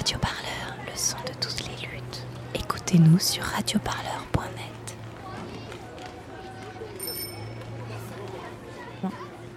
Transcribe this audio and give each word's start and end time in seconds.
Radio 0.00 0.18
Parleur, 0.18 0.76
le 0.86 0.96
son 0.96 1.18
de 1.26 1.32
toutes 1.42 1.60
les 1.68 1.86
luttes. 1.86 2.24
Écoutez-nous 2.54 3.18
sur 3.18 3.42
radioparleur.net. 3.42 4.96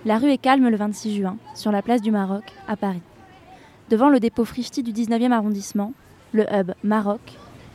La 0.03 0.17
rue 0.17 0.31
est 0.31 0.37
calme 0.37 0.67
le 0.67 0.75
26 0.75 1.15
juin, 1.15 1.37
sur 1.55 1.71
la 1.71 1.81
place 1.81 2.01
du 2.01 2.11
Maroc, 2.11 2.43
à 2.67 2.75
Paris. 2.75 2.99
Devant 3.89 4.09
le 4.09 4.19
dépôt 4.19 4.43
Frichti 4.43 4.83
du 4.83 4.91
19e 4.91 5.31
arrondissement, 5.31 5.93
le 6.33 6.43
hub 6.53 6.73
Maroc, 6.83 7.21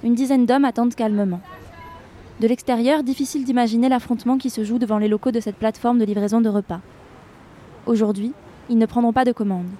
une 0.04 0.14
dizaine 0.14 0.44
d'hommes 0.44 0.66
attendent 0.66 0.94
calmement. 0.94 1.40
De 2.40 2.48
l'extérieur, 2.48 3.02
difficile 3.02 3.46
d'imaginer 3.46 3.88
l'affrontement 3.88 4.36
qui 4.36 4.50
se 4.50 4.62
joue 4.62 4.78
devant 4.78 4.98
les 4.98 5.08
locaux 5.08 5.32
de 5.32 5.40
cette 5.40 5.56
plateforme 5.56 5.98
de 5.98 6.04
livraison 6.04 6.42
de 6.42 6.50
repas. 6.50 6.82
Aujourd'hui, 7.86 8.34
ils 8.68 8.76
ne 8.76 8.84
prendront 8.84 9.14
pas 9.14 9.24
de 9.24 9.32
commandes. 9.32 9.70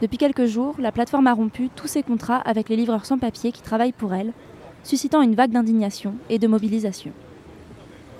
Depuis 0.00 0.16
quelques 0.16 0.46
jours, 0.46 0.76
la 0.78 0.92
plateforme 0.92 1.26
a 1.26 1.34
rompu 1.34 1.70
tous 1.74 1.88
ses 1.88 2.04
contrats 2.04 2.36
avec 2.36 2.68
les 2.68 2.76
livreurs 2.76 3.04
sans 3.04 3.18
papier 3.18 3.50
qui 3.50 3.62
travaillent 3.62 3.92
pour 3.92 4.14
elle, 4.14 4.32
suscitant 4.84 5.22
une 5.22 5.34
vague 5.34 5.50
d'indignation 5.50 6.14
et 6.30 6.38
de 6.38 6.46
mobilisation. 6.46 7.12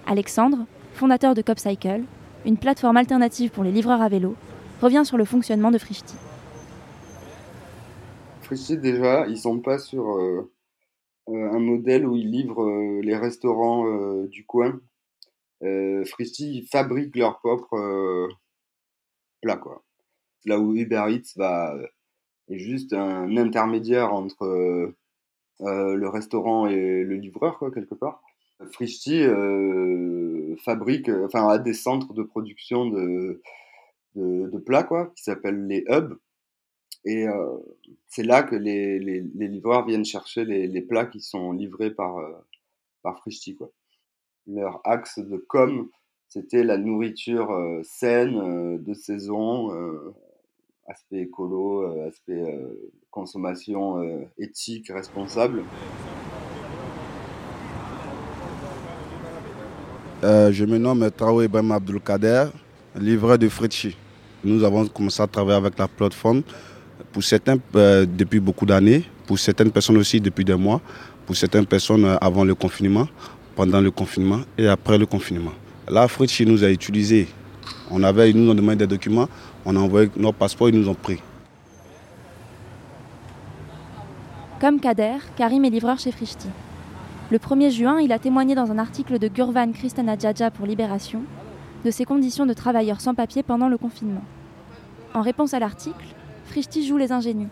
Alexandre, 0.05 0.67
fondateur 0.95 1.35
de 1.35 1.43
CopCycle, 1.43 2.03
une 2.45 2.57
plateforme 2.57 2.97
alternative 2.97 3.51
pour 3.51 3.63
les 3.63 3.71
livreurs 3.71 4.03
à 4.03 4.09
vélo, 4.09 4.35
revient 4.83 5.05
sur 5.05 5.17
le 5.17 5.25
fonctionnement 5.25 5.71
de 5.71 5.79
Frichti. 5.79 6.17
Frichti, 8.43 8.79
déjà, 8.79 9.29
ils 9.29 9.39
sont 9.39 9.61
pas 9.61 9.79
sur 9.79 10.17
euh, 10.17 10.51
euh, 11.29 11.53
un 11.53 11.61
modèle 11.61 12.07
où 12.07 12.17
ils 12.17 12.31
livrent 12.31 12.63
euh, 12.63 13.01
les 13.03 13.17
restaurants 13.17 13.85
du 14.25 14.45
coin. 14.47 14.81
Euh, 15.63 16.05
ils 16.39 16.67
fabriquent 16.67 17.17
leurs 17.17 17.39
propres 17.39 18.29
plats, 19.43 19.57
quoi 19.57 19.85
là 20.45 20.59
où 20.59 20.75
Uber 20.75 21.05
Eats 21.09 21.35
va, 21.37 21.77
est 22.51 22.59
juste 22.59 22.93
un 22.93 23.37
intermédiaire 23.37 24.13
entre 24.13 24.45
euh, 24.45 24.97
euh, 25.63 25.95
le 25.95 26.09
restaurant 26.09 26.67
et 26.67 27.05
le 27.05 27.17
livreur, 27.17 27.59
quoi, 27.59 27.71
quelque 27.71 27.95
part. 27.95 28.23
Frischti 28.73 29.23
euh, 29.23 30.57
fabrique, 30.65 31.09
enfin, 31.09 31.49
a 31.49 31.59
des 31.59 31.75
centres 31.75 32.13
de 32.13 32.23
production 32.23 32.87
de, 32.87 33.41
de, 34.17 34.59
plats, 34.59 34.83
quoi, 34.83 35.13
qui 35.15 35.23
s'appellent 35.23 35.67
les 35.67 35.85
hubs. 35.89 36.19
Et 37.05 37.27
c'est 38.09 38.25
là 38.25 38.43
que 38.43 38.57
les, 38.57 38.99
les, 38.99 39.49
livreurs 39.49 39.87
viennent 39.87 40.05
chercher 40.05 40.45
les, 40.45 40.67
les, 40.67 40.83
plats 40.83 41.07
qui 41.07 41.21
sont 41.21 41.53
livrés 41.53 41.93
par, 41.93 42.17
par 43.03 43.21
Frischti, 43.21 43.55
quoi. 43.55 43.71
Leur 44.49 44.81
axe 44.85 45.19
de 45.19 45.37
com, 45.37 45.89
c'était 46.29 46.65
la 46.65 46.77
nourriture 46.77 47.81
saine, 47.85 48.83
de 48.83 48.95
saison, 48.95 49.71
aspect 50.89 51.21
écolo, 51.23 51.83
euh, 51.83 52.09
aspect 52.09 52.33
euh, 52.33 52.91
consommation 53.11 54.03
euh, 54.03 54.25
éthique, 54.39 54.91
responsable. 54.93 55.63
je 60.23 60.65
me 60.65 60.79
nomme 60.79 61.11
Traoré 61.17 61.45
Ibrahim 61.45 61.73
Abdelkader, 61.73 62.47
livreur 62.99 63.39
de 63.39 63.49
Fritchi. 63.49 63.97
Nous 64.43 64.65
avons 64.65 64.87
commencé 64.87 65.23
à 65.23 65.27
travailler 65.27 65.59
avec 65.59 65.79
la 65.79 65.87
plateforme, 65.87 66.43
pour 67.13 67.23
certains 67.23 67.57
depuis 67.75 68.41
beaucoup 68.41 68.67
d'années, 68.67 69.05
pour 69.27 69.39
certaines 69.39 69.71
personnes 69.71 69.99
aussi 69.99 70.21
depuis 70.21 70.45
des 70.45 70.57
mois, 70.57 70.81
pour 71.27 71.37
certaines 71.37 71.67
personnes 71.67 72.19
avant 72.21 72.45
le 72.45 72.55
confinement, 72.55 73.07
pendant 73.55 73.81
le 73.81 73.91
confinement 73.91 74.41
et 74.57 74.67
après 74.67 74.99
le 74.99 75.07
confinement. 75.07 75.53
Là, 75.89 76.09
Fritchi 76.09 76.45
nous 76.45 76.65
a 76.65 76.71
utilisé. 76.71 77.29
On 77.91 78.03
avait, 78.03 78.31
ils 78.31 78.37
nous 78.37 78.51
ont 78.51 78.55
demandé 78.55 78.77
des 78.77 78.87
documents, 78.87 79.29
on 79.65 79.77
a 79.77 79.79
envoyé 79.79 80.11
nos 80.17 80.33
passeports, 80.33 80.69
ils 80.69 80.79
nous 80.79 80.89
ont 80.89 80.95
pris. 80.95 81.23
Comme 84.61 84.81
Kader, 84.81 85.19
Karim 85.37 85.65
est 85.65 85.71
livreur 85.71 85.99
chez 85.99 86.11
Frichti. 86.11 86.49
Le 87.31 87.39
1er 87.39 87.71
juin, 87.71 88.01
il 88.01 88.13
a 88.13 88.19
témoigné 88.19 88.55
dans 88.55 88.73
un 88.73 88.79
article 88.79 89.19
de 89.19 89.29
Gurvan 89.29 89.73
Kristana 89.73 90.19
Djadja 90.19 90.51
pour 90.51 90.67
Libération 90.67 91.23
de 91.85 91.91
ses 91.91 92.05
conditions 92.05 92.45
de 92.45 92.53
travailleurs 92.53 93.01
sans 93.01 93.15
papier 93.15 93.43
pendant 93.43 93.69
le 93.69 93.79
confinement. 93.79 94.25
En 95.15 95.21
réponse 95.21 95.55
à 95.55 95.61
l'article, 95.61 96.05
Frichti 96.47 96.87
joue 96.87 96.97
les 96.97 97.13
ingénus 97.13 97.49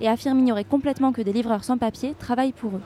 et 0.00 0.08
affirme 0.08 0.38
ignorer 0.38 0.64
complètement 0.64 1.12
que 1.12 1.22
des 1.22 1.32
livreurs 1.32 1.64
sans 1.64 1.76
papier 1.76 2.14
travaillent 2.18 2.52
pour 2.52 2.76
eux. 2.76 2.82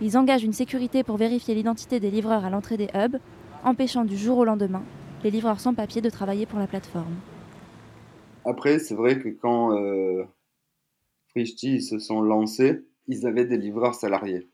Ils 0.00 0.16
engagent 0.16 0.44
une 0.44 0.52
sécurité 0.52 1.02
pour 1.02 1.16
vérifier 1.16 1.54
l'identité 1.54 2.00
des 2.00 2.10
livreurs 2.10 2.44
à 2.44 2.50
l'entrée 2.50 2.76
des 2.76 2.88
hubs, 2.94 3.18
empêchant 3.64 4.04
du 4.04 4.16
jour 4.16 4.38
au 4.38 4.44
lendemain 4.44 4.82
les 5.24 5.30
livreurs 5.30 5.60
sans 5.60 5.74
papier 5.74 6.00
de 6.00 6.10
travailler 6.10 6.46
pour 6.46 6.58
la 6.58 6.66
plateforme. 6.66 7.14
Après, 8.44 8.78
c'est 8.78 8.94
vrai 8.94 9.18
que 9.18 9.28
quand 9.28 9.76
euh, 9.76 10.24
se 11.44 11.98
sont 11.98 12.20
lancés, 12.20 12.84
ils 13.08 13.26
avaient 13.26 13.44
des 13.44 13.58
livreurs 13.58 13.94
salariés. 13.94 14.48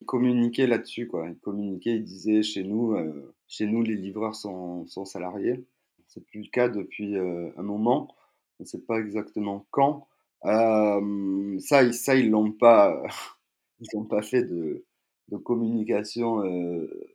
Ils 0.00 0.06
communiquaient 0.06 0.66
là-dessus, 0.66 1.06
quoi. 1.06 1.28
Ils 1.28 1.38
communiquaient, 1.38 1.96
ils 1.96 2.04
disaient 2.04 2.42
chez 2.42 2.64
nous, 2.64 2.92
euh, 2.92 3.34
chez 3.46 3.66
nous, 3.66 3.82
les 3.82 3.96
livreurs 3.96 4.34
sont, 4.34 4.86
sont 4.86 5.04
salariés. 5.04 5.64
C'est 6.08 6.24
plus 6.26 6.42
le 6.42 6.50
cas 6.50 6.68
depuis 6.68 7.16
euh, 7.16 7.50
un 7.56 7.62
moment. 7.62 8.14
On 8.60 8.64
ne 8.64 8.66
sait 8.66 8.80
pas 8.80 8.98
exactement 8.98 9.66
quand. 9.70 10.06
Euh, 10.44 11.58
ça, 11.60 11.90
ça, 11.92 12.14
ils 12.16 12.30
l'ont 12.30 12.52
pas, 12.52 13.02
ils 13.80 13.88
n'ont 13.94 14.04
pas 14.04 14.22
fait 14.22 14.42
de, 14.42 14.84
de 15.32 15.36
communication 15.38 16.42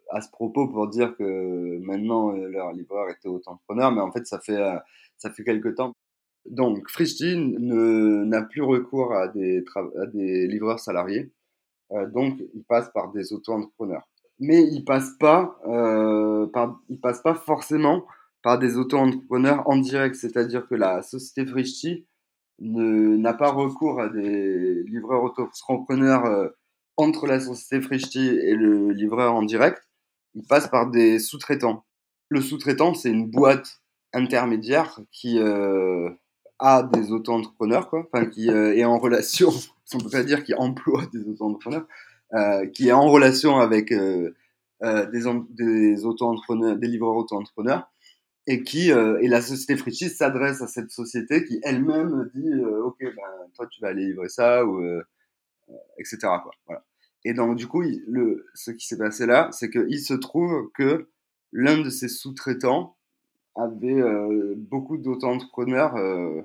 à 0.09 0.21
ce 0.21 0.29
propos 0.29 0.67
pour 0.67 0.87
dire 0.89 1.15
que 1.15 1.77
maintenant 1.79 2.31
leur 2.31 2.73
livreur 2.73 3.09
était 3.09 3.29
auto-entrepreneur, 3.29 3.91
mais 3.91 4.01
en 4.01 4.11
fait, 4.11 4.27
ça 4.27 4.39
fait, 4.39 4.59
ça 5.17 5.29
fait 5.31 5.43
quelque 5.43 5.69
temps. 5.69 5.93
Donc, 6.49 6.89
Frischti 6.89 7.35
n'a 7.37 8.41
plus 8.41 8.61
recours 8.61 9.13
à 9.13 9.27
des, 9.27 9.63
des 10.13 10.47
livreurs 10.47 10.79
salariés. 10.79 11.31
Euh, 11.91 12.07
donc, 12.09 12.41
il 12.53 12.63
passe 12.63 12.89
par 12.93 13.11
des 13.11 13.33
auto-entrepreneurs. 13.33 14.07
Mais 14.39 14.63
il 14.63 14.83
passe 14.83 15.11
pas, 15.19 15.59
euh, 15.67 16.47
il 16.89 16.99
passe 16.99 17.21
pas 17.21 17.33
forcément 17.33 18.05
par 18.43 18.59
des 18.59 18.77
auto-entrepreneurs 18.77 19.67
en 19.67 19.77
direct. 19.77 20.15
C'est-à-dire 20.15 20.67
que 20.67 20.75
la 20.75 21.01
société 21.01 21.45
Frischti 21.45 22.05
n'a 22.59 23.33
pas 23.33 23.51
recours 23.51 23.99
à 23.99 24.09
des 24.09 24.83
livreurs 24.83 25.23
auto-entrepreneurs 25.23 26.25
euh, 26.25 26.49
entre 26.97 27.27
la 27.27 27.39
société 27.39 27.81
Frischti 27.81 28.27
et 28.27 28.55
le 28.55 28.91
livreur 28.91 29.33
en 29.33 29.43
direct. 29.43 29.81
Il 30.35 30.43
passe 30.43 30.67
par 30.67 30.89
des 30.89 31.19
sous-traitants. 31.19 31.85
Le 32.29 32.41
sous-traitant, 32.41 32.93
c'est 32.93 33.09
une 33.09 33.29
boîte 33.29 33.81
intermédiaire 34.13 34.99
qui, 35.11 35.39
à 36.59 36.83
des 36.83 37.11
auto-entrepreneurs, 37.11 37.89
quoi, 37.89 38.07
enfin, 38.11 38.25
qui 38.25 38.49
euh, 38.49 38.75
est 38.75 38.85
en 38.85 38.97
relation, 38.97 39.49
on 39.93 39.97
peut 39.99 40.09
pas 40.09 40.23
dire 40.23 40.43
qui 40.43 40.53
emploie 40.53 41.05
des 41.13 41.27
auto-entrepreneurs, 41.27 41.87
euh, 42.33 42.65
qui 42.67 42.89
est 42.89 42.93
en 42.93 43.09
relation 43.09 43.57
avec 43.57 43.91
euh, 43.91 44.33
euh 44.83 45.05
des, 45.07 45.23
des 45.49 46.05
auto-entrepreneurs, 46.05 46.77
des 46.77 46.87
livreurs 46.87 47.15
auto-entrepreneurs, 47.15 47.89
et 48.49 48.63
qui, 48.63 48.91
et 48.91 49.27
la 49.27 49.41
société 49.41 49.75
Frichis 49.75 50.09
s'adresse 50.09 50.61
à 50.61 50.67
cette 50.67 50.89
société 50.89 51.43
qui 51.43 51.59
elle-même 51.63 52.29
dit, 52.33 52.49
ok, 52.81 52.95
ben, 53.01 53.11
toi 53.53 53.67
tu 53.67 53.81
vas 53.81 53.89
aller 53.89 54.05
livrer 54.05 54.29
ça, 54.29 54.65
ou, 54.65 54.81
etc. 55.97 56.17
Quoi, 56.21 56.51
voilà. 56.65 56.83
Et 57.25 57.33
donc, 57.33 57.57
du 57.57 57.67
coup, 57.67 57.81
le, 57.81 58.45
ce 58.53 58.71
qui 58.71 58.87
s'est 58.87 58.97
passé 58.97 59.25
là, 59.25 59.49
c'est 59.51 59.69
qu'il 59.69 59.99
se 59.99 60.13
trouve 60.13 60.71
que 60.73 61.09
l'un 61.51 61.81
de 61.81 61.89
ses 61.89 62.07
sous-traitants 62.07 62.95
avait 63.55 64.01
euh, 64.01 64.53
beaucoup 64.55 64.97
d'auto-entrepreneurs 64.97 65.95
euh, 65.97 66.41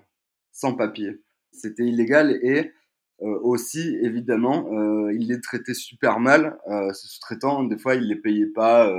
sans 0.50 0.74
papier. 0.74 1.22
C'était 1.52 1.84
illégal 1.84 2.38
et 2.42 2.72
euh, 3.20 3.38
aussi, 3.42 3.96
évidemment, 4.02 4.66
il 5.10 5.28
les 5.28 5.40
traitait 5.40 5.74
super 5.74 6.18
mal. 6.18 6.58
ces 6.94 7.06
sous-traitants, 7.08 7.64
des 7.64 7.78
fois, 7.78 7.94
il 7.94 8.08
les 8.08 8.16
payait 8.16 8.46
pas 8.46 8.92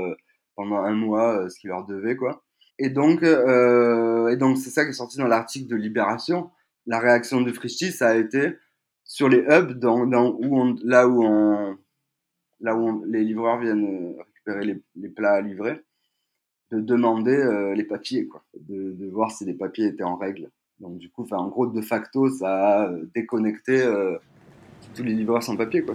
pendant 0.55 0.77
un 0.77 0.93
mois 0.93 1.49
ce 1.49 1.59
qu'il 1.59 1.69
leur 1.69 1.85
devait, 1.85 2.15
quoi. 2.15 2.43
Et 2.79 2.89
donc, 2.89 3.23
et 3.23 4.37
donc, 4.37 4.57
c'est 4.57 4.69
ça 4.69 4.85
qui 4.85 4.91
est 4.91 4.93
sorti 4.93 5.17
dans 5.17 5.27
l'article 5.27 5.67
de 5.67 5.75
Libération. 5.75 6.51
La 6.85 6.99
réaction 6.99 7.41
de 7.41 7.51
Frischti, 7.51 7.91
ça 7.91 8.09
a 8.09 8.15
été 8.15 8.55
sur 9.13 9.29
les 9.29 9.45
hubs, 9.47 9.79
là 10.89 11.07
où 11.07 13.05
les 13.05 13.23
livreurs 13.23 13.59
viennent 13.59 14.15
récupérer 14.17 14.81
les, 14.95 15.09
plats 15.09 15.33
à 15.33 15.41
livrer 15.41 15.83
de 16.71 16.79
demander 16.79 17.35
euh, 17.35 17.75
les 17.75 17.83
papiers, 17.83 18.27
de, 18.59 19.07
voir 19.11 19.29
si 19.29 19.45
les 19.45 19.53
papiers 19.53 19.85
étaient 19.85 20.03
en 20.03 20.15
règle. 20.15 20.49
Donc 20.79 20.97
du 20.97 21.11
coup, 21.11 21.27
en 21.29 21.47
gros, 21.47 21.67
de 21.67 21.81
facto, 21.81 22.27
ça 22.27 22.47
a 22.55 22.87
euh, 22.89 23.03
déconnecté 23.13 23.83
euh, 23.83 24.17
tous 24.95 25.03
les 25.03 25.13
livreurs 25.13 25.43
sans 25.43 25.55
papier. 25.55 25.85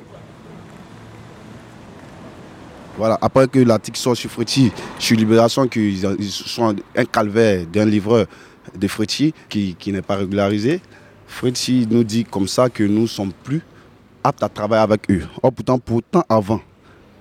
Voilà, 2.96 3.18
après 3.20 3.48
que 3.48 3.58
l'article 3.58 3.98
soit 3.98 4.14
sur 4.14 4.30
Fréty, 4.30 4.70
sur 5.00 5.16
Libération, 5.16 5.66
qu'ils 5.66 6.30
sont 6.30 6.76
un 6.94 7.04
calvaire 7.04 7.66
d'un 7.66 7.84
livreur 7.84 8.28
de 8.76 8.86
Fréty 8.86 9.34
qui, 9.48 9.74
qui 9.74 9.90
n'est 9.90 10.02
pas 10.02 10.14
régularisé, 10.14 10.80
Fréty 11.28 11.86
nous 11.88 12.02
dit 12.02 12.24
comme 12.24 12.48
ça 12.48 12.68
que 12.68 12.82
nous 12.82 13.02
ne 13.02 13.06
sommes 13.06 13.32
plus 13.44 13.62
aptes 14.24 14.42
à 14.42 14.48
travailler 14.48 14.82
avec 14.82 15.08
eux. 15.10 15.22
Or, 15.42 15.52
pourtant, 15.52 15.78
pourtant 15.78 16.24
avant, 16.28 16.60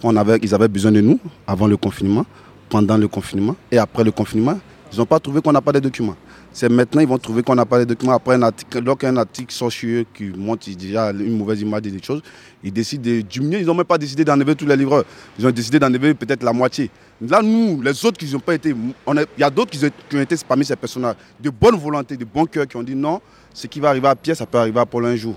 on 0.02 0.16
ils 0.42 0.56
avaient 0.56 0.68
besoin 0.68 0.92
de 0.92 1.02
nous, 1.02 1.20
avant 1.46 1.68
le 1.68 1.78
confinement 1.78 2.26
pendant 2.70 2.98
le 2.98 3.08
confinement 3.08 3.56
et 3.72 3.78
après 3.78 4.04
le 4.04 4.12
confinement, 4.12 4.60
ils 4.92 4.98
n'ont 5.00 5.06
pas 5.06 5.20
trouvé 5.20 5.42
qu'on 5.42 5.52
n'a 5.52 5.62
pas 5.62 5.72
de 5.72 5.80
documents. 5.80 6.16
C'est 6.54 6.70
maintenant 6.70 7.02
ils 7.02 7.08
vont 7.08 7.18
trouver 7.18 7.44
qu'on 7.44 7.56
n'a 7.56 7.66
pas 7.66 7.78
les 7.78 7.86
documents. 7.86 8.14
Après 8.14 8.34
un 8.34 8.42
article, 8.42 8.82
donc 8.82 9.04
un 9.04 9.16
article 9.18 9.54
socieux 9.54 10.06
qui 10.14 10.26
montre 10.36 10.68
déjà 10.76 11.12
une 11.12 11.38
mauvaise 11.38 11.62
image 11.62 11.84
des 11.84 12.02
choses, 12.02 12.22
ils 12.64 12.72
décident 12.72 13.04
de 13.04 13.22
diminuer. 13.22 13.60
Ils 13.60 13.66
n'ont 13.68 13.76
même 13.76 13.86
pas 13.86 13.98
décidé 13.98 14.26
d'enlever 14.26 14.56
tous 14.56 14.66
les 14.66 14.76
livreurs. 14.76 15.04
Ils 15.38 15.46
ont 15.46 15.52
décidé 15.52 15.78
d'enlever 15.78 16.14
peut-être 16.14 16.44
la 16.44 16.54
moitié. 16.54 16.90
Là, 17.22 17.42
nous, 17.44 17.82
les 17.82 18.06
autres 18.06 18.18
qui 18.18 18.32
n'ont 18.32 18.40
pas 18.40 18.56
été. 18.56 18.74
Il 18.74 19.26
y 19.38 19.44
a 19.44 19.50
d'autres 19.50 19.72
qui, 19.72 20.16
ont 20.16 20.22
été 20.22 20.36
parmi 20.48 20.66
ces 20.66 20.76
personnages, 20.76 21.16
de 21.40 21.50
bonne 21.50 21.76
volonté, 21.76 22.18
de 22.18 22.26
bon 22.26 22.46
cœur, 22.46 22.68
qui 22.68 22.76
ont 22.76 22.84
dit 22.84 22.96
non, 22.96 23.22
ce 23.58 23.66
qui 23.66 23.80
va 23.80 23.90
arriver 23.90 24.08
à 24.08 24.16
Pierre, 24.16 24.38
ça 24.38 24.46
peut 24.46 24.60
arriver 24.60 24.80
à 24.80 24.86
Paul 24.86 25.04
un 25.08 25.16
jour. 25.16 25.34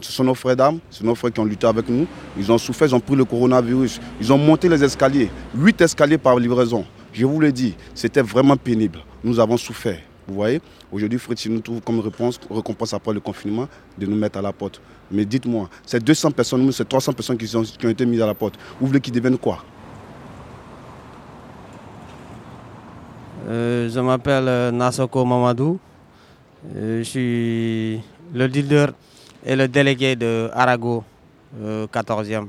Ce 0.00 0.12
sont 0.12 0.22
nos 0.22 0.36
frères 0.36 0.54
d'âme, 0.54 0.78
ce 0.90 1.00
sont 1.00 1.06
nos 1.06 1.16
frères 1.16 1.32
qui 1.32 1.40
ont 1.40 1.44
lutté 1.44 1.66
avec 1.66 1.88
nous. 1.88 2.06
Ils 2.38 2.52
ont 2.52 2.56
souffert, 2.56 2.86
ils 2.86 2.94
ont 2.94 3.00
pris 3.00 3.16
le 3.16 3.24
coronavirus. 3.24 4.00
Ils 4.20 4.32
ont 4.32 4.38
monté 4.38 4.68
les 4.68 4.84
escaliers. 4.84 5.28
Huit 5.56 5.80
escaliers 5.80 6.16
par 6.18 6.38
livraison. 6.38 6.84
Je 7.12 7.26
vous 7.26 7.40
l'ai 7.40 7.50
dit, 7.50 7.74
c'était 7.92 8.22
vraiment 8.22 8.56
pénible. 8.56 9.00
Nous 9.24 9.40
avons 9.40 9.56
souffert. 9.56 9.98
Vous 10.28 10.34
voyez 10.34 10.60
Aujourd'hui, 10.92 11.18
Fritz 11.18 11.46
nous 11.46 11.58
trouve 11.58 11.80
comme 11.80 11.98
réponse, 11.98 12.38
récompense 12.48 12.94
après 12.94 13.12
le 13.12 13.18
confinement, 13.18 13.66
de 13.98 14.06
nous 14.06 14.14
mettre 14.14 14.38
à 14.38 14.42
la 14.42 14.52
porte. 14.52 14.80
Mais 15.10 15.24
dites-moi, 15.24 15.68
ces 15.84 15.98
200 15.98 16.30
personnes, 16.30 16.70
ces 16.70 16.84
300 16.84 17.12
personnes 17.12 17.36
qui, 17.36 17.56
ont 17.56 17.88
été 17.88 18.06
mises 18.06 18.22
à 18.22 18.26
la 18.26 18.34
porte, 18.34 18.54
vous 18.80 18.86
voulez 18.86 19.00
qu'ils 19.00 19.12
deviennent 19.12 19.36
quoi? 19.36 19.64
Euh, 23.48 23.90
Je 23.90 23.98
m'appelle 23.98 24.46
euh, 24.46 24.70
Nasoko 24.70 25.24
Mamadou. 25.24 25.80
Euh, 26.72 26.98
je 27.00 27.02
suis 27.04 28.00
le 28.32 28.46
leader 28.46 28.92
et 29.44 29.54
le 29.54 29.68
délégué 29.68 30.16
de 30.16 30.50
Arago, 30.54 31.04
14e. 31.92 32.46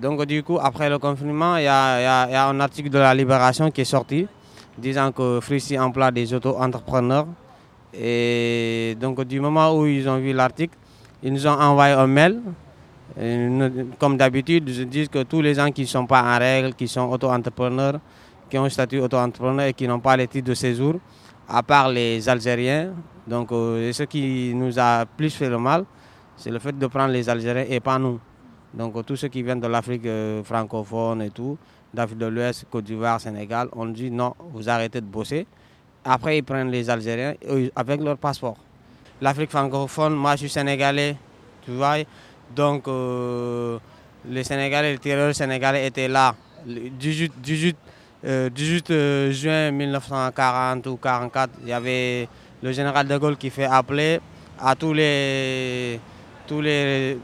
Donc 0.00 0.24
du 0.24 0.42
coup, 0.42 0.58
après 0.60 0.88
le 0.88 0.98
confinement, 0.98 1.56
il 1.58 1.64
y, 1.64 1.68
a, 1.68 2.48
un 2.48 2.60
article 2.60 2.88
de 2.88 2.98
la 2.98 3.14
Libération 3.14 3.70
qui 3.70 3.82
est 3.82 3.84
sorti 3.84 4.26
disant 4.78 5.12
que 5.12 5.38
Frissi 5.40 5.78
emploie 5.78 6.10
des 6.10 6.32
auto-entrepreneurs. 6.32 7.26
Et 7.92 8.96
donc 8.98 9.22
du 9.24 9.38
moment 9.38 9.76
où 9.76 9.86
ils 9.86 10.08
ont 10.08 10.18
vu 10.18 10.32
l'article, 10.32 10.74
ils 11.22 11.32
nous 11.32 11.46
ont 11.46 11.50
envoyé 11.50 11.94
un 11.94 12.06
mail. 12.06 12.40
comme 13.98 14.16
d'habitude, 14.16 14.66
ils 14.68 14.88
disent 14.88 15.08
que 15.08 15.22
tous 15.24 15.42
les 15.42 15.54
gens 15.54 15.70
qui 15.70 15.82
ne 15.82 15.86
sont 15.86 16.06
pas 16.06 16.22
en 16.22 16.38
règle, 16.38 16.72
qui 16.74 16.88
sont 16.88 17.02
auto-entrepreneurs, 17.02 18.00
qui 18.48 18.56
ont 18.58 18.64
un 18.64 18.70
statut 18.70 18.98
auto-entrepreneur 18.98 19.66
et 19.66 19.74
qui 19.74 19.86
n'ont 19.86 20.00
pas 20.00 20.16
les 20.16 20.26
titres 20.26 20.48
de 20.48 20.54
séjour, 20.54 20.94
à 21.46 21.62
part 21.62 21.90
les 21.90 22.26
Algériens. 22.28 22.92
Donc 23.26 23.52
euh, 23.52 23.92
ce 23.92 24.02
qui 24.04 24.52
nous 24.54 24.78
a 24.78 25.06
plus 25.06 25.30
fait 25.30 25.48
le 25.48 25.58
mal, 25.58 25.84
c'est 26.36 26.50
le 26.50 26.58
fait 26.58 26.76
de 26.76 26.86
prendre 26.86 27.12
les 27.12 27.28
Algériens 27.28 27.66
et 27.68 27.80
pas 27.80 27.98
nous. 27.98 28.18
Donc 28.74 29.04
tous 29.06 29.16
ceux 29.16 29.28
qui 29.28 29.42
viennent 29.42 29.60
de 29.60 29.66
l'Afrique 29.66 30.06
euh, 30.06 30.42
francophone 30.42 31.22
et 31.22 31.30
tout, 31.30 31.56
d'Afrique 31.92 32.18
de 32.18 32.26
l'Ouest, 32.26 32.66
Côte 32.70 32.84
d'Ivoire, 32.84 33.20
Sénégal, 33.20 33.68
on 33.72 33.86
dit 33.86 34.10
non, 34.10 34.34
vous 34.52 34.68
arrêtez 34.68 35.00
de 35.00 35.06
bosser. 35.06 35.46
Après, 36.04 36.38
ils 36.38 36.42
prennent 36.42 36.70
les 36.70 36.90
Algériens 36.90 37.34
avec 37.76 38.00
leur 38.00 38.18
passeport. 38.18 38.56
L'Afrique 39.20 39.50
francophone, 39.50 40.14
moi 40.14 40.32
je 40.32 40.38
suis 40.38 40.48
sénégalais, 40.50 41.16
tu 41.64 41.70
vois. 41.72 41.98
Donc 42.56 42.88
euh, 42.88 43.78
les 44.28 44.42
Sénégalais, 44.42 44.92
les 44.92 44.98
tireurs 44.98 45.34
sénégalais 45.34 45.86
étaient 45.86 46.08
là 46.08 46.34
le 46.66 46.90
18, 46.90 47.32
18, 47.40 47.76
18 48.52 49.30
juin 49.30 49.70
1940 49.70 50.86
ou 50.88 50.96
44. 50.96 51.50
Il 51.62 51.68
y 51.68 51.72
avait 51.72 52.28
le 52.62 52.72
général 52.72 53.06
de 53.06 53.16
Gaulle 53.18 53.36
qui 53.36 53.50
fait 53.50 53.64
appeler 53.64 54.20
à 54.60 54.74
tous 54.74 54.92
les 54.92 56.00
tous 56.46 56.60
les 56.60 57.18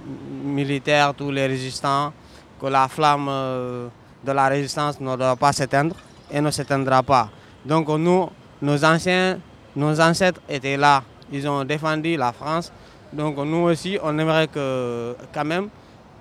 militaires, 0.45 1.13
tous 1.15 1.31
les 1.31 1.47
résistants, 1.47 2.13
que 2.61 2.67
la 2.67 2.89
flamme 2.89 3.27
euh, 3.29 3.89
de 4.25 4.33
la 4.33 4.49
résistance 4.49 5.01
ne 5.01 5.17
doit 5.17 5.37
pas 5.37 5.53
s'éteindre 5.53 5.95
et 6.31 6.41
ne 6.41 6.51
s'éteindra 6.51 7.03
pas. 7.03 7.29
Donc 7.65 7.89
nous, 7.89 8.29
nos 8.63 8.85
anciens, 8.85 9.39
nos 9.77 10.01
ancêtres 10.01 10.41
étaient 10.49 10.77
là, 10.77 11.03
ils 11.33 11.47
ont 11.49 11.65
défendu 11.65 12.17
la 12.17 12.33
France. 12.33 12.73
Donc 13.13 13.37
nous 13.39 13.65
aussi, 13.69 13.99
on 14.03 14.19
aimerait 14.19 14.49
que 14.49 15.15
quand 15.33 15.45
même, 15.45 15.69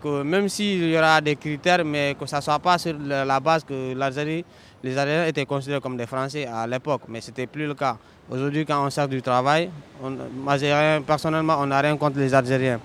que 0.07 0.23
même 0.23 0.47
s'il 0.49 0.89
y 0.89 0.97
aura 0.97 1.19
des 1.21 1.35
critères, 1.35 1.83
mais 1.83 2.15
que 2.19 2.25
ça 2.25 2.37
ne 2.37 2.41
soit 2.41 2.59
pas 2.59 2.77
sur 2.77 2.95
la 2.99 3.39
base 3.39 3.63
que 3.63 3.93
l'Algérie, 3.93 4.45
les 4.83 4.97
Algériens 4.97 5.25
étaient 5.27 5.45
considérés 5.45 5.81
comme 5.81 5.97
des 5.97 6.05
Français 6.05 6.45
à 6.45 6.65
l'époque, 6.67 7.01
mais 7.07 7.21
ce 7.21 7.29
n'était 7.29 7.47
plus 7.47 7.67
le 7.67 7.73
cas. 7.73 7.97
Aujourd'hui, 8.29 8.65
quand 8.65 8.85
on 8.85 8.89
sert 8.89 9.07
du 9.07 9.21
travail, 9.21 9.69
on, 10.03 10.13
personnellement, 11.05 11.57
on 11.59 11.67
n'a 11.67 11.79
rien 11.79 11.97
contre 11.97 12.19
les 12.19 12.33
Algériens. 12.33 12.79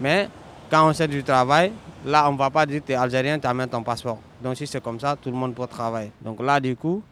Mais 0.00 0.28
quand 0.70 0.88
on 0.88 0.92
sert 0.92 1.08
du 1.08 1.22
travail, 1.22 1.72
là, 2.04 2.28
on 2.28 2.32
ne 2.32 2.38
va 2.38 2.50
pas 2.50 2.66
dire 2.66 2.80
que 2.80 2.86
tu 2.86 2.92
es 2.92 2.96
Algérien, 2.96 3.38
tu 3.38 3.46
amènes 3.46 3.68
ton 3.68 3.82
passeport. 3.82 4.18
Donc 4.42 4.56
si 4.56 4.66
c'est 4.66 4.82
comme 4.82 5.00
ça, 5.00 5.16
tout 5.20 5.30
le 5.30 5.36
monde 5.36 5.54
peut 5.54 5.66
travailler. 5.66 6.12
Donc 6.20 6.42
là, 6.42 6.60
du 6.60 6.76
coup, 6.76 7.02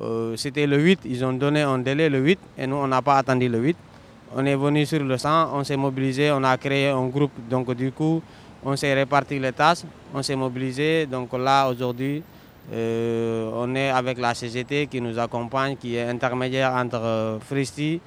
euh, 0.00 0.36
c'était 0.36 0.66
le 0.66 0.78
8, 0.78 1.00
ils 1.04 1.24
ont 1.24 1.32
donné 1.32 1.62
un 1.62 1.78
délai 1.78 2.08
le 2.08 2.20
8, 2.20 2.38
et 2.58 2.66
nous, 2.66 2.76
on 2.76 2.86
n'a 2.86 3.02
pas 3.02 3.18
attendu 3.18 3.48
le 3.48 3.58
8. 3.58 3.76
On 4.36 4.46
est 4.46 4.54
venu 4.54 4.86
sur 4.86 5.02
le 5.02 5.18
sang, 5.18 5.50
on 5.52 5.64
s'est 5.64 5.76
mobilisé, 5.76 6.30
on 6.30 6.44
a 6.44 6.56
créé 6.56 6.88
un 6.88 7.06
groupe. 7.06 7.32
Donc 7.48 7.72
du 7.74 7.90
coup, 7.90 8.22
on 8.64 8.76
s'est 8.76 8.92
réparti 8.94 9.38
les 9.38 9.52
tâches, 9.52 9.82
on 10.14 10.22
s'est 10.22 10.36
mobilisé. 10.36 11.06
Donc 11.06 11.32
là, 11.32 11.68
aujourd'hui, 11.68 12.22
euh, 12.72 13.50
on 13.54 13.74
est 13.74 13.88
avec 13.90 14.18
la 14.18 14.34
CGT 14.34 14.86
qui 14.86 15.00
nous 15.00 15.18
accompagne, 15.18 15.76
qui 15.76 15.96
est 15.96 16.08
intermédiaire 16.08 16.72
entre 16.74 17.00
euh, 17.02 17.38
Fristi, 17.40 18.00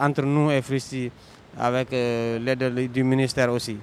entre 0.00 0.22
nous 0.22 0.50
et 0.50 0.62
Fristi, 0.62 1.10
avec 1.58 1.92
euh, 1.92 2.38
l'aide 2.38 2.90
du 2.92 3.02
ministère 3.04 3.52
aussi. 3.52 3.76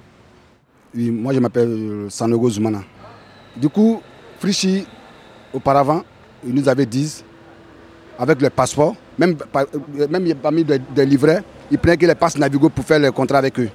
moi 0.94 1.32
je 1.32 1.38
m'appelle 1.40 2.06
Sanogo 2.08 2.50
Zumana. 2.50 2.82
Du 3.56 3.68
coup, 3.68 4.00
Fristi, 4.38 4.86
auparavant, 5.52 6.02
ils 6.44 6.54
nous 6.54 6.68
avait 6.68 6.86
dit, 6.86 7.22
avec 8.18 8.40
le 8.40 8.50
passeport, 8.50 8.94
même, 9.18 9.36
même 10.10 10.34
parmi 10.34 10.64
des, 10.64 11.06
livrets, 11.06 11.42
ils 11.70 11.78
prenaient 11.78 11.96
que 11.96 12.06
les 12.06 12.14
passes 12.14 12.36
Navigo 12.36 12.68
pour 12.68 12.84
faire 12.84 12.98
le 12.98 13.12
contrat 13.12 13.38
avec 13.38 13.58
eux. 13.60 13.70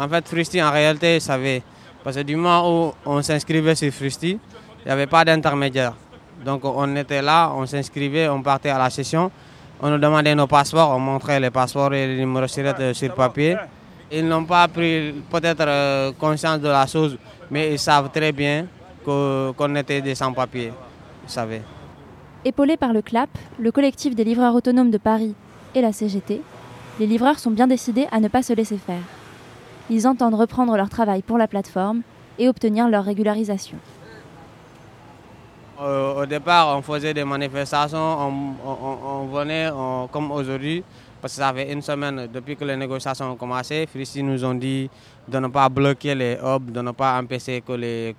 En 0.00 0.08
fait, 0.08 0.26
Fristi, 0.26 0.62
en 0.62 0.70
réalité, 0.70 1.20
savait. 1.20 1.62
Parce 2.02 2.16
que 2.16 2.22
du 2.22 2.34
moment 2.34 2.86
où 2.86 2.94
on 3.04 3.20
s'inscrivait 3.20 3.74
sur 3.74 3.92
Fristi, 3.92 4.30
il 4.30 4.86
n'y 4.86 4.90
avait 4.90 5.06
pas 5.06 5.26
d'intermédiaire. 5.26 5.92
Donc 6.42 6.64
on 6.64 6.96
était 6.96 7.20
là, 7.20 7.52
on 7.54 7.66
s'inscrivait, 7.66 8.26
on 8.30 8.40
partait 8.40 8.70
à 8.70 8.78
la 8.78 8.88
session, 8.88 9.30
on 9.78 9.90
nous 9.90 9.98
demandait 9.98 10.34
nos 10.34 10.46
passeports, 10.46 10.96
on 10.96 10.98
montrait 10.98 11.38
les 11.38 11.50
passeports 11.50 11.92
et 11.92 12.06
les 12.06 12.16
numéros 12.16 12.46
sur 12.48 13.14
papier. 13.14 13.58
Ils 14.10 14.26
n'ont 14.26 14.44
pas 14.46 14.66
pris 14.68 15.12
peut-être 15.30 15.66
euh, 15.68 16.12
conscience 16.18 16.60
de 16.60 16.68
la 16.68 16.86
chose, 16.86 17.18
mais 17.50 17.70
ils 17.70 17.78
savent 17.78 18.10
très 18.10 18.32
bien 18.32 18.66
qu'on 19.04 19.74
était 19.76 20.00
des 20.00 20.14
sans-papiers. 20.14 20.72
Ils 21.24 21.30
savaient. 21.30 21.62
Épaulés 22.42 22.78
par 22.78 22.94
le 22.94 23.02
CLAP, 23.02 23.28
le 23.58 23.70
collectif 23.70 24.14
des 24.14 24.24
livreurs 24.24 24.54
autonomes 24.54 24.90
de 24.90 24.98
Paris 24.98 25.34
et 25.74 25.82
la 25.82 25.92
CGT, 25.92 26.40
les 26.98 27.06
livreurs 27.06 27.38
sont 27.38 27.50
bien 27.50 27.66
décidés 27.66 28.06
à 28.10 28.18
ne 28.18 28.28
pas 28.28 28.42
se 28.42 28.54
laisser 28.54 28.78
faire. 28.78 29.19
Ils 29.90 30.06
entendent 30.06 30.34
reprendre 30.34 30.76
leur 30.76 30.88
travail 30.88 31.20
pour 31.22 31.36
la 31.36 31.48
plateforme 31.48 32.02
et 32.38 32.48
obtenir 32.48 32.88
leur 32.88 33.04
régularisation. 33.04 33.76
Euh, 35.80 36.22
au 36.22 36.26
départ, 36.26 36.76
on 36.78 36.82
faisait 36.82 37.12
des 37.12 37.24
manifestations, 37.24 37.98
on, 37.98 39.26
venait 39.26 39.70
comme 40.12 40.30
aujourd'hui, 40.30 40.84
parce 41.20 41.34
que 41.34 41.40
ça 41.40 41.52
fait 41.52 41.72
une 41.72 41.82
semaine 41.82 42.28
depuis 42.32 42.54
que 42.54 42.64
les 42.64 42.76
négociations 42.76 43.32
ont 43.32 43.36
commencé. 43.36 43.86
Frissi 43.86 44.22
nous 44.22 44.44
ont 44.44 44.54
dit 44.54 44.88
de 45.26 45.38
ne 45.38 45.48
pas 45.48 45.68
bloquer 45.68 46.14
les 46.14 46.38
hubs, 46.40 46.70
de 46.70 46.82
ne 46.82 46.92
pas 46.92 47.18
empêcher 47.18 47.60
que 47.62 47.72
les 47.72 48.14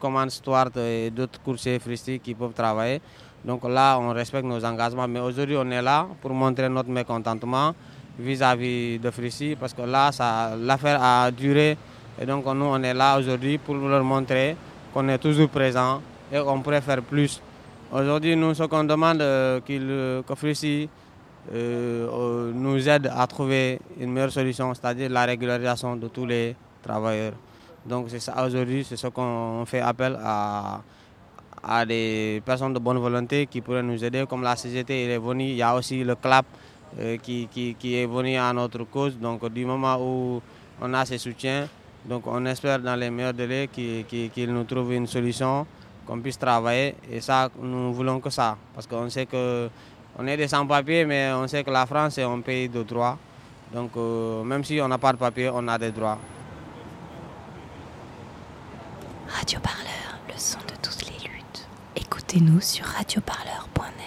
commandes 0.00 0.30
Stuart 0.30 0.76
et 0.76 1.10
d'autres 1.10 1.40
coursiers 1.40 1.78
Frissi 1.78 2.18
qui 2.18 2.34
peuvent 2.34 2.54
travailler. 2.54 3.00
Donc 3.44 3.62
là, 3.68 3.98
on 4.00 4.10
respecte 4.12 4.44
nos 4.46 4.64
engagements. 4.64 5.06
Mais 5.06 5.20
aujourd'hui, 5.20 5.56
on 5.56 5.70
est 5.70 5.82
là 5.82 6.06
pour 6.20 6.32
montrer 6.32 6.68
notre 6.68 6.88
mécontentement 6.90 7.74
vis-à-vis 8.18 8.98
de 8.98 9.10
Frissi, 9.10 9.56
parce 9.58 9.72
que 9.74 9.82
là, 9.82 10.10
l'affaire 10.58 11.02
a 11.02 11.30
duré. 11.30 11.76
Et 12.20 12.26
donc 12.26 12.44
nous, 12.46 12.64
on 12.64 12.82
est 12.82 12.94
là 12.94 13.18
aujourd'hui 13.18 13.58
pour 13.58 13.74
leur 13.74 14.04
montrer 14.04 14.56
qu'on 14.92 15.08
est 15.08 15.18
toujours 15.18 15.48
présent 15.48 16.00
et 16.32 16.38
on 16.38 16.60
pourrait 16.60 16.80
faire 16.80 17.02
plus. 17.02 17.40
Aujourd'hui, 17.92 18.36
nous, 18.36 18.54
ce 18.54 18.62
qu'on 18.64 18.84
demande, 18.84 19.20
euh, 19.20 19.60
euh, 19.68 20.22
que 20.22 20.88
euh, 21.52 22.52
nous 22.54 22.88
aide 22.88 23.10
à 23.14 23.26
trouver 23.26 23.80
une 23.98 24.12
meilleure 24.12 24.30
solution, 24.30 24.72
c'est-à-dire 24.74 25.10
la 25.10 25.24
régularisation 25.24 25.96
de 25.96 26.08
tous 26.08 26.24
les 26.24 26.54
travailleurs. 26.82 27.32
Donc 27.84 28.06
c'est 28.08 28.20
ça 28.20 28.46
aujourd'hui, 28.46 28.84
c'est 28.88 28.96
ce 28.96 29.08
qu'on 29.08 29.64
fait 29.66 29.80
appel 29.80 30.16
à, 30.22 30.80
à 31.62 31.84
des 31.84 32.40
personnes 32.46 32.72
de 32.72 32.78
bonne 32.78 32.98
volonté 32.98 33.46
qui 33.46 33.60
pourraient 33.60 33.82
nous 33.82 34.02
aider, 34.04 34.24
comme 34.28 34.42
la 34.42 34.54
CGT 34.56 35.04
il 35.04 35.10
est 35.10 35.18
venue, 35.18 35.44
il 35.50 35.56
y 35.56 35.62
a 35.62 35.74
aussi 35.74 36.04
le 36.04 36.14
CLAP 36.14 36.46
qui, 37.22 37.48
qui, 37.78 37.94
est 37.96 38.06
venu 38.06 38.36
à 38.36 38.52
notre 38.52 38.84
cause. 38.84 39.16
Donc 39.18 39.48
du 39.52 39.64
moment 39.64 39.96
où 40.00 40.42
on 40.80 40.94
a 40.94 41.04
ces 41.04 41.18
soutiens, 41.18 41.68
donc 42.04 42.26
on 42.26 42.44
espère 42.46 42.78
dans 42.80 42.96
les 42.96 43.10
meilleurs 43.10 43.34
délais 43.34 43.68
qu'ils 43.68 44.52
nous 44.52 44.64
trouvent 44.64 44.92
une 44.92 45.06
solution 45.06 45.66
qu'on 46.06 46.20
puisse 46.20 46.38
travailler. 46.38 46.94
Et 47.10 47.20
ça, 47.20 47.48
nous 47.60 47.92
voulons 47.92 48.20
que 48.20 48.30
ça. 48.30 48.56
Parce 48.74 48.86
qu'on 48.86 49.08
sait 49.08 49.26
que 49.26 49.68
on 50.18 50.26
est 50.26 50.36
des 50.36 50.48
sans-papiers, 50.48 51.04
mais 51.04 51.32
on 51.32 51.46
sait 51.48 51.64
que 51.64 51.70
la 51.70 51.86
France 51.86 52.18
est 52.18 52.22
un 52.24 52.40
pays 52.40 52.68
de 52.68 52.82
droit. 52.82 53.16
Donc 53.72 53.92
euh, 53.96 54.42
même 54.42 54.64
si 54.64 54.80
on 54.80 54.88
n'a 54.88 54.98
pas 54.98 55.12
de 55.12 55.18
papier, 55.18 55.50
on 55.52 55.66
a 55.68 55.78
des 55.78 55.90
droits. 55.90 56.18
Radio 59.28 59.60
Parleur, 59.60 60.18
le 60.28 60.34
son 60.36 60.58
de 60.60 60.74
toutes 60.82 61.06
les 61.06 61.28
luttes. 61.28 61.66
Écoutez-nous 61.96 62.60
sur 62.60 62.84
radioparleur.net. 62.84 64.01